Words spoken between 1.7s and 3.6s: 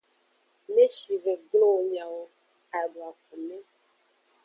wo nyawo, adu akume.